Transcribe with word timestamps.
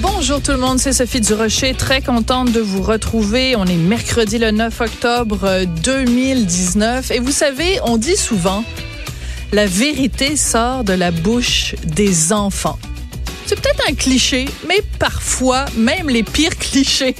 Bonjour 0.00 0.40
tout 0.40 0.52
le 0.52 0.58
monde, 0.58 0.78
c'est 0.78 0.92
Sophie 0.92 1.20
Durocher, 1.20 1.74
très 1.74 2.00
contente 2.00 2.50
de 2.50 2.60
vous 2.60 2.82
retrouver. 2.82 3.56
On 3.56 3.66
est 3.66 3.76
mercredi 3.76 4.38
le 4.38 4.50
9 4.50 4.80
octobre 4.80 5.66
2019 5.84 7.10
et 7.10 7.18
vous 7.18 7.30
savez, 7.30 7.78
on 7.84 7.98
dit 7.98 8.16
souvent, 8.16 8.64
la 9.52 9.66
vérité 9.66 10.36
sort 10.36 10.84
de 10.84 10.94
la 10.94 11.10
bouche 11.10 11.74
des 11.84 12.32
enfants. 12.32 12.78
C'est 13.44 13.60
peut-être 13.60 13.84
un 13.88 13.94
cliché, 13.94 14.46
mais 14.66 14.82
parfois, 14.98 15.66
même 15.76 16.08
les 16.08 16.22
pires 16.22 16.56
clichés 16.58 17.14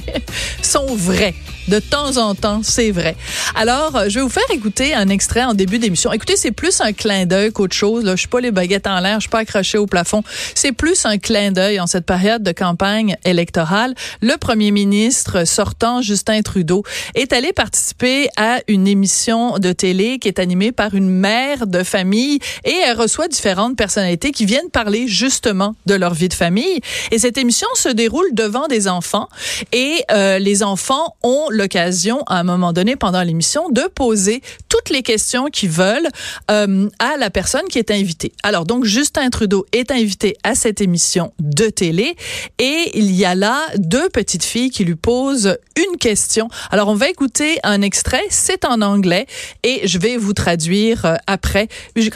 sont 0.61 0.95
vrais. 0.95 1.35
De 1.69 1.79
temps 1.79 2.17
en 2.17 2.35
temps, 2.35 2.59
c'est 2.61 2.91
vrai. 2.91 3.15
Alors, 3.55 3.95
euh, 3.95 4.09
je 4.09 4.15
vais 4.15 4.21
vous 4.21 4.29
faire 4.29 4.43
écouter 4.51 4.93
un 4.93 5.07
extrait 5.07 5.43
en 5.43 5.53
début 5.53 5.79
d'émission. 5.79 6.11
Écoutez, 6.11 6.35
c'est 6.35 6.51
plus 6.51 6.81
un 6.81 6.91
clin 6.91 7.25
d'œil 7.25 7.53
qu'autre 7.53 7.75
chose. 7.75 8.03
Là. 8.03 8.15
Je 8.15 8.19
suis 8.19 8.27
pas 8.27 8.41
les 8.41 8.51
baguettes 8.51 8.85
en 8.85 8.99
l'air, 8.99 9.15
je 9.15 9.21
suis 9.21 9.29
pas 9.29 9.39
accroché 9.39 9.77
au 9.77 9.87
plafond. 9.87 10.23
C'est 10.55 10.73
plus 10.73 11.05
un 11.05 11.17
clin 11.17 11.51
d'œil 11.51 11.79
en 11.79 11.87
cette 11.87 12.05
période 12.05 12.43
de 12.43 12.51
campagne 12.51 13.15
électorale. 13.23 13.95
Le 14.21 14.35
premier 14.37 14.71
ministre 14.71 15.45
sortant, 15.47 16.01
Justin 16.01 16.41
Trudeau, 16.41 16.83
est 17.15 17.31
allé 17.31 17.53
participer 17.53 18.27
à 18.35 18.59
une 18.67 18.85
émission 18.85 19.57
de 19.57 19.71
télé 19.71 20.19
qui 20.19 20.27
est 20.27 20.39
animée 20.39 20.73
par 20.73 20.95
une 20.95 21.09
mère 21.09 21.65
de 21.65 21.83
famille 21.83 22.39
et 22.65 22.75
elle 22.85 22.97
reçoit 22.97 23.29
différentes 23.29 23.77
personnalités 23.77 24.31
qui 24.31 24.45
viennent 24.45 24.69
parler 24.69 25.07
justement 25.07 25.75
de 25.85 25.93
leur 25.93 26.13
vie 26.13 26.29
de 26.29 26.33
famille. 26.33 26.81
Et 27.11 27.19
cette 27.19 27.37
émission 27.37 27.67
se 27.75 27.89
déroule 27.89 28.27
devant 28.33 28.67
des 28.67 28.89
enfants 28.89 29.29
et 29.71 30.03
euh, 30.11 30.39
les 30.39 30.61
enfants 30.61 31.15
ont 31.23 31.47
l'occasion, 31.55 32.23
à 32.27 32.39
un 32.39 32.43
moment 32.43 32.73
donné, 32.73 32.95
pendant 32.95 33.21
l'émission, 33.23 33.69
de 33.69 33.83
poser 33.93 34.41
toutes 34.69 34.89
les 34.89 35.03
questions 35.03 35.47
qu'ils 35.47 35.69
veulent 35.69 36.07
euh, 36.51 36.89
à 36.99 37.17
la 37.17 37.29
personne 37.29 37.67
qui 37.69 37.79
est 37.79 37.91
invitée. 37.91 38.33
Alors, 38.43 38.65
donc, 38.65 38.85
Justin 38.85 39.29
Trudeau 39.29 39.65
est 39.71 39.91
invité 39.91 40.35
à 40.43 40.55
cette 40.55 40.81
émission 40.81 41.33
de 41.39 41.65
télé 41.65 42.15
et 42.59 42.91
il 42.93 43.11
y 43.11 43.25
a 43.25 43.35
là 43.35 43.61
deux 43.77 44.09
petites 44.09 44.43
filles 44.43 44.69
qui 44.69 44.83
lui 44.83 44.95
posent 44.95 45.57
une 45.77 45.97
question. 45.97 46.49
Alors, 46.71 46.89
on 46.89 46.95
va 46.95 47.09
écouter 47.09 47.59
un 47.63 47.81
extrait, 47.81 48.23
c'est 48.29 48.65
en 48.65 48.81
anglais 48.81 49.25
et 49.63 49.87
je 49.87 49.97
vais 49.97 50.17
vous 50.17 50.33
traduire 50.33 51.05
euh, 51.05 51.15
après. 51.27 51.67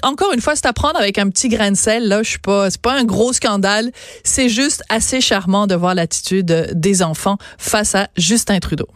Encore 0.04 0.34
une 0.34 0.42
fois, 0.42 0.56
c'est 0.56 0.66
à 0.68 0.74
prendre 0.74 1.00
avec 1.00 1.18
un 1.18 1.30
petit 1.30 1.50
grain 1.50 1.72
de 1.72 1.78
sel. 1.78 2.08
Là, 2.08 2.24
je 2.24 2.30
suis 2.30 2.40
pas, 2.40 2.70
c'est 2.70 2.82
pas 2.82 2.94
un 2.94 3.04
gros 3.04 3.34
scandale. 3.34 3.92
C'est 4.24 4.50
juste 4.50 4.84
assez 4.90 5.22
charmant 5.22 5.68
de 5.68 5.76
voir 5.76 5.96
l'attitude 5.96 6.72
des 6.74 7.02
enfants 7.02 7.38
face 7.58 7.96
à 7.96 8.08
Justin 8.18 8.60
Trudeau. 8.60 8.88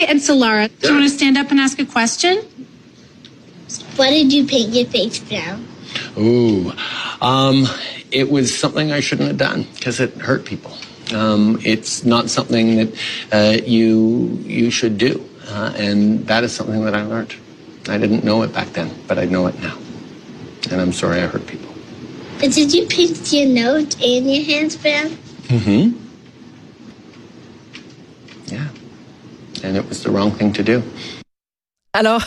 And 0.00 0.18
Solara, 0.18 0.70
do 0.80 0.88
you 0.88 0.94
want 0.94 1.08
to 1.08 1.14
stand 1.14 1.36
up 1.36 1.50
and 1.50 1.60
ask 1.60 1.78
a 1.78 1.84
question? 1.84 2.38
Why 3.96 4.10
did 4.10 4.32
you 4.32 4.46
paint 4.46 4.70
your 4.70 4.86
face 4.86 5.18
brown? 5.18 5.66
Ooh, 6.16 6.72
um, 7.20 7.66
it 8.10 8.30
was 8.30 8.56
something 8.56 8.92
I 8.92 9.00
shouldn't 9.00 9.28
have 9.28 9.36
done 9.36 9.66
because 9.74 10.00
it 10.00 10.14
hurt 10.14 10.46
people. 10.46 10.72
Um, 11.14 11.60
it's 11.64 12.04
not 12.04 12.30
something 12.30 12.76
that 12.76 12.94
uh, 13.32 13.62
you 13.64 14.38
you 14.42 14.70
should 14.70 14.96
do, 14.96 15.28
uh, 15.48 15.74
and 15.76 16.26
that 16.26 16.44
is 16.44 16.54
something 16.54 16.82
that 16.84 16.94
I 16.94 17.02
learned. 17.02 17.34
I 17.88 17.98
didn't 17.98 18.24
know 18.24 18.42
it 18.42 18.52
back 18.54 18.68
then, 18.68 18.90
but 19.06 19.18
I 19.18 19.26
know 19.26 19.48
it 19.48 19.60
now, 19.60 19.76
and 20.70 20.80
I'm 20.80 20.92
sorry 20.92 21.20
I 21.20 21.26
hurt 21.26 21.46
people. 21.46 21.74
But 22.38 22.52
did 22.52 22.72
you 22.72 22.86
paint 22.86 23.32
your 23.32 23.48
nose 23.48 23.94
and 24.02 24.32
your 24.32 24.44
hands 24.44 24.76
brown? 24.76 25.08
Mm-hmm. 25.48 26.09
Alors, 31.92 32.22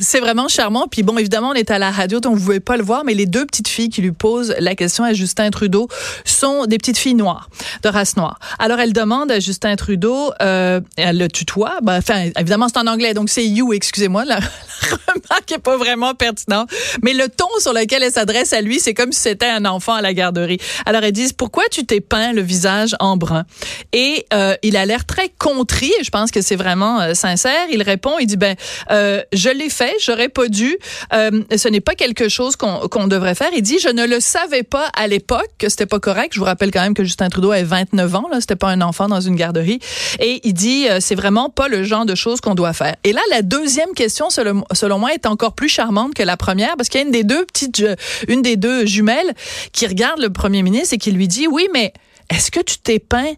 c'est 0.00 0.20
vraiment 0.20 0.48
charmant. 0.48 0.88
Puis 0.88 1.02
bon, 1.02 1.18
évidemment, 1.18 1.50
on 1.50 1.54
est 1.54 1.70
à 1.70 1.78
la 1.78 1.90
radio, 1.90 2.20
donc 2.20 2.36
vous 2.36 2.44
pouvez 2.44 2.60
pas 2.60 2.76
le 2.76 2.82
voir, 2.82 3.04
mais 3.04 3.14
les 3.14 3.26
deux 3.26 3.46
petites 3.46 3.68
filles 3.68 3.90
qui 3.90 4.00
lui 4.02 4.12
posent 4.12 4.54
la 4.58 4.74
question 4.74 5.04
à 5.04 5.12
Justin 5.12 5.50
Trudeau 5.50 5.88
sont 6.24 6.66
des 6.66 6.78
petites 6.78 6.98
filles 6.98 7.14
noires, 7.14 7.48
de 7.82 7.88
race 7.88 8.16
noire. 8.16 8.38
Alors, 8.58 8.80
elle 8.80 8.92
demande 8.92 9.30
à 9.30 9.40
Justin 9.40 9.76
Trudeau, 9.76 10.32
euh, 10.42 10.80
elle 10.96 11.18
le 11.18 11.28
tutoie, 11.28 11.78
ben, 11.82 11.98
enfin, 11.98 12.30
évidemment, 12.38 12.68
c'est 12.68 12.78
en 12.78 12.86
anglais, 12.86 13.14
donc 13.14 13.28
c'est 13.28 13.46
you, 13.46 13.72
excusez-moi, 13.72 14.24
la 14.24 14.40
remarque 14.82 15.52
est 15.52 15.58
pas 15.58 15.76
vraiment 15.76 16.14
pertinente, 16.14 16.70
mais 17.02 17.12
le 17.12 17.28
ton 17.28 17.48
sur 17.58 17.72
lequel 17.72 18.02
elle 18.02 18.12
s'adresse 18.12 18.52
à 18.52 18.60
lui, 18.60 18.80
c'est 18.80 18.94
comme 18.94 19.12
si 19.12 19.20
c'était 19.20 19.48
un 19.48 19.64
enfant 19.64 19.94
à 19.94 20.02
la 20.02 20.14
garderie. 20.14 20.58
Alors, 20.86 21.02
elle 21.02 21.12
dit, 21.12 21.32
pourquoi 21.36 21.64
tu 21.70 21.84
t'es 21.84 22.00
peint 22.00 22.32
le 22.32 22.42
visage 22.42 22.94
en 23.00 23.16
brun? 23.16 23.44
Et 23.92 24.26
euh, 24.32 24.54
il 24.62 24.76
a 24.76 24.86
l'air 24.86 25.04
très 25.06 25.28
contrit, 25.28 25.92
et 26.00 26.04
je 26.04 26.10
pense 26.10 26.30
que 26.30 26.40
c'est 26.42 26.56
vraiment 26.56 27.00
euh, 27.00 27.14
sincère. 27.14 27.66
Il 27.70 27.82
répond, 27.82 28.18
il 28.18 28.26
dit, 28.26 28.36
ben, 28.36 28.56
euh, 28.90 29.22
je 29.32 29.50
l'ai 29.50 29.70
fait, 29.70 29.94
j'aurais 30.00 30.28
pas 30.28 30.48
dû. 30.48 30.76
Euh, 31.12 31.42
ce 31.56 31.68
n'est 31.68 31.80
pas 31.80 31.94
quelque 31.94 32.28
chose 32.28 32.56
qu'on 32.56 32.88
qu'on 32.88 33.06
devrait 33.06 33.34
faire. 33.34 33.50
Il 33.54 33.62
dit, 33.62 33.78
je 33.78 33.88
ne 33.88 34.06
le 34.06 34.20
savais 34.20 34.62
pas 34.62 34.90
à 34.94 35.06
l'époque 35.06 35.50
que 35.58 35.68
c'était 35.68 35.86
pas 35.86 36.00
correct. 36.00 36.34
Je 36.34 36.38
vous 36.38 36.44
rappelle 36.44 36.70
quand 36.70 36.82
même 36.82 36.94
que 36.94 37.04
Justin 37.04 37.28
Trudeau 37.28 37.52
avait 37.52 37.62
29 37.62 38.14
ans, 38.14 38.28
là, 38.30 38.40
c'était 38.40 38.56
pas 38.56 38.68
un 38.68 38.80
enfant 38.80 39.08
dans 39.08 39.20
une 39.20 39.36
garderie. 39.36 39.80
Et 40.18 40.40
il 40.44 40.54
dit, 40.54 40.88
euh, 40.88 40.98
c'est 41.00 41.14
vraiment 41.14 41.50
pas 41.50 41.68
le 41.68 41.84
genre 41.84 42.06
de 42.06 42.14
choses 42.14 42.40
qu'on 42.40 42.54
doit 42.54 42.72
faire. 42.72 42.96
Et 43.04 43.12
là, 43.12 43.20
la 43.30 43.42
deuxième 43.42 43.92
question, 43.94 44.30
selon, 44.30 44.64
selon 44.72 44.98
moi, 44.98 45.12
est 45.12 45.26
encore 45.26 45.54
plus 45.54 45.68
charmante 45.68 46.14
que 46.14 46.22
la 46.22 46.36
première 46.36 46.76
parce 46.76 46.88
qu'il 46.88 47.00
y 47.00 47.02
a 47.02 47.06
une 47.06 47.12
des 47.12 47.24
deux 47.24 47.44
petites, 47.44 47.84
une 48.28 48.42
des 48.42 48.56
deux 48.56 48.86
jumelles 48.86 49.34
qui 49.72 49.86
regarde 49.86 50.20
le 50.20 50.30
premier 50.30 50.62
ministre 50.62 50.94
et 50.94 50.98
qui 50.98 51.12
lui 51.12 51.28
dit, 51.28 51.46
oui, 51.46 51.68
mais 51.72 51.92
est-ce 52.30 52.50
que 52.50 52.60
tu 52.60 52.78
t'es 52.78 52.98
peint 52.98 53.34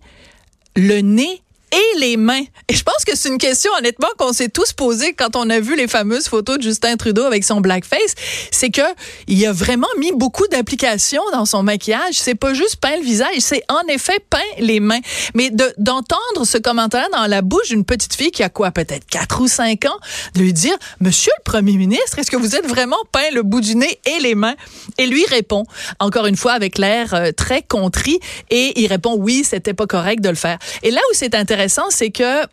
le 0.77 1.01
nez 1.01 1.42
et 1.73 1.99
les 1.99 2.17
mains. 2.17 2.45
Et 2.69 2.75
je 2.75 2.83
pense 2.83 3.05
que 3.05 3.17
c'est 3.17 3.29
une 3.29 3.39
question, 3.39 3.73
honnêtement, 3.79 4.09
qu'on 4.19 4.33
s'est 4.33 4.49
tous 4.49 4.73
posée 4.73 5.15
quand 5.15 5.37
on 5.37 5.49
a 5.51 5.59
vu 5.59 5.75
les 5.75 5.89
fameuses 5.89 6.29
photos 6.29 6.59
de 6.59 6.63
Justin 6.63 6.97
Trudeau 6.97 7.25
avec 7.25 7.45
son 7.45 7.61
blackface. 7.61 8.15
C'est 8.51 8.71
que 8.71 8.83
il 9.27 9.45
a 9.47 9.53
vraiment 9.53 9.89
mis 9.99 10.13
beaucoup 10.13 10.47
d'applications 10.49 11.23
dans 11.33 11.47
son 11.47 11.63
maquillage. 11.63 12.15
C'est 12.15 12.35
pas 12.35 12.53
juste 12.53 12.77
peint 12.77 12.97
le 12.97 13.03
visage, 13.03 13.37
c'est 13.39 13.63
en 13.69 13.83
effet 13.89 14.19
peint 14.29 14.39
les 14.59 14.81
mains. 14.81 15.01
Mais 15.35 15.51
de, 15.51 15.73
d'entendre 15.79 16.45
ce 16.45 16.59
commentaire 16.59 17.09
dans 17.13 17.27
la 17.27 17.41
bouche 17.41 17.69
d'une 17.69 17.85
petite 17.85 18.15
fille 18.15 18.31
qui 18.31 18.43
a 18.43 18.51
quoi, 18.51 18.71
peut-être 18.71 19.07
4 19.07 19.41
ou 19.41 19.49
5 19.49 19.87
ans, 19.87 19.99
de 20.35 20.41
lui 20.41 20.53
dire, 20.53 20.77
Monsieur 21.01 21.33
le 21.39 21.43
Premier 21.51 21.77
ministre, 21.77 22.19
est-ce 22.19 22.31
que 22.31 22.37
vous 22.37 22.55
êtes 22.55 22.67
vraiment 22.67 22.97
peint 23.13 23.31
le 23.33 23.43
bout 23.43 23.61
du 23.61 23.77
nez 23.77 23.99
et 24.05 24.21
les 24.21 24.35
mains? 24.35 24.55
Et 24.99 25.07
lui 25.07 25.25
répond, 25.27 25.65
encore 26.01 26.27
une 26.27 26.37
fois, 26.37 26.53
avec 26.53 26.77
l'air 26.79 27.15
euh, 27.15 27.33
très 27.33 27.63
contrit, 27.63 28.21
et 28.51 28.81
il 28.81 28.87
répond, 28.89 29.17
oui, 29.19 29.43
c'était 29.45 29.75
pas 29.75 29.87
correct 29.87 30.21
de 30.21 30.29
le 30.29 30.35
faire. 30.35 30.59
Et 30.83 30.91
là 30.91 31.01
où 31.11 31.15
c'est 31.15 31.35
intéressant, 31.35 31.62
c'est 31.91 32.11
que 32.11 32.47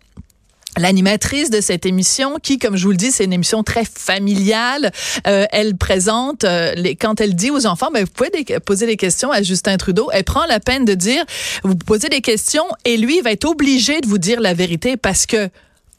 L'animatrice 0.78 1.50
de 1.50 1.62
cette 1.62 1.86
émission, 1.86 2.38
qui, 2.42 2.60
comme 2.60 2.78
je 2.78 2.86
vous 2.86 2.92
le 2.92 2.98
dis, 2.98 3.12
c'est 3.12 3.26
une 3.26 3.34
émission 3.34 3.64
très 3.64 3.84
familiale, 3.84 4.92
euh, 5.28 5.46
elle 5.52 5.76
présente, 5.76 6.44
euh, 6.44 6.74
les, 6.76 6.96
quand 6.96 7.20
elle 7.20 7.36
dit 7.36 7.50
aux 7.50 7.66
enfants, 7.66 7.90
ben, 7.92 8.06
vous 8.06 8.12
pouvez 8.12 8.60
poser 8.60 8.86
des 8.86 8.96
questions 8.96 9.32
à 9.32 9.42
Justin 9.42 9.78
Trudeau, 9.78 10.10
elle 10.14 10.24
prend 10.24 10.46
la 10.46 10.60
peine 10.60 10.86
de 10.86 10.94
dire, 10.94 11.26
vous 11.64 11.76
posez 11.76 12.08
des 12.08 12.22
questions 12.22 12.66
et 12.86 12.98
lui 12.98 13.20
va 13.22 13.32
être 13.32 13.46
obligé 13.46 14.00
de 14.00 14.08
vous 14.08 14.20
dire 14.20 14.40
la 14.40 14.54
vérité 14.54 14.96
parce 14.96 15.26
que, 15.26 15.50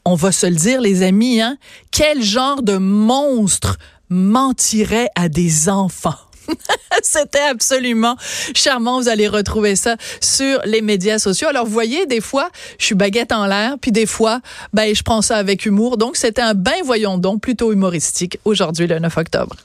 on 0.05 0.15
va 0.15 0.31
se 0.31 0.47
le 0.47 0.55
dire, 0.55 0.79
les 0.79 1.03
amis, 1.03 1.41
hein, 1.41 1.57
quel 1.91 2.23
genre 2.23 2.63
de 2.63 2.77
monstre 2.77 3.77
mentirait 4.09 5.09
à 5.15 5.27
des 5.27 5.67
enfants? 5.67 6.15
C'était 7.03 7.39
absolument 7.39 8.15
charmant. 8.53 9.01
Vous 9.01 9.09
allez 9.09 9.27
retrouver 9.27 9.75
ça 9.75 9.95
sur 10.19 10.61
les 10.65 10.81
médias 10.81 11.19
sociaux. 11.19 11.47
Alors, 11.47 11.65
vous 11.65 11.71
voyez, 11.71 12.05
des 12.05 12.21
fois, 12.21 12.49
je 12.77 12.85
suis 12.85 12.95
baguette 12.95 13.31
en 13.31 13.45
l'air, 13.45 13.75
puis 13.81 13.91
des 13.91 14.05
fois, 14.05 14.41
ben, 14.73 14.93
je 14.93 15.03
prends 15.03 15.21
ça 15.21 15.37
avec 15.37 15.65
humour. 15.65 15.97
Donc, 15.97 16.15
c'était 16.15 16.41
un 16.41 16.53
bain 16.53 16.71
voyons 16.83 17.17
donc 17.17 17.41
plutôt 17.41 17.71
humoristique 17.71 18.39
aujourd'hui, 18.45 18.87
le 18.87 18.99
9 18.99 19.17
octobre. 19.17 19.55